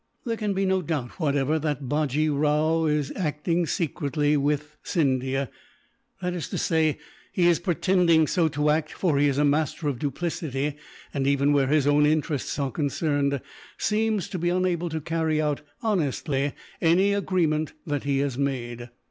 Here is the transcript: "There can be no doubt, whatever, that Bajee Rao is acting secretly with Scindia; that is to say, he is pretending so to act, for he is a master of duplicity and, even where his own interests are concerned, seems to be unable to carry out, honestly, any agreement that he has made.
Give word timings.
"There 0.25 0.35
can 0.35 0.55
be 0.55 0.65
no 0.65 0.81
doubt, 0.81 1.19
whatever, 1.19 1.59
that 1.59 1.87
Bajee 1.87 2.27
Rao 2.27 2.85
is 2.87 3.13
acting 3.15 3.67
secretly 3.67 4.35
with 4.35 4.75
Scindia; 4.81 5.47
that 6.23 6.33
is 6.33 6.49
to 6.49 6.57
say, 6.57 6.97
he 7.31 7.45
is 7.47 7.59
pretending 7.59 8.25
so 8.25 8.47
to 8.47 8.71
act, 8.71 8.91
for 8.91 9.19
he 9.19 9.27
is 9.27 9.37
a 9.37 9.45
master 9.45 9.87
of 9.87 9.99
duplicity 9.99 10.75
and, 11.13 11.27
even 11.27 11.53
where 11.53 11.67
his 11.67 11.85
own 11.85 12.07
interests 12.07 12.57
are 12.57 12.71
concerned, 12.71 13.41
seems 13.77 14.27
to 14.29 14.39
be 14.39 14.49
unable 14.49 14.89
to 14.89 15.01
carry 15.01 15.39
out, 15.39 15.61
honestly, 15.83 16.53
any 16.81 17.13
agreement 17.13 17.73
that 17.85 18.03
he 18.03 18.17
has 18.21 18.39
made. 18.39 18.89